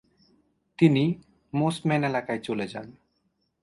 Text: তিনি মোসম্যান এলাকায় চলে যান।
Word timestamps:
তিনি 0.79 1.03
মোসম্যান 1.53 2.01
এলাকায় 2.03 2.39
চলে 2.39 2.65
যান। 2.67 2.87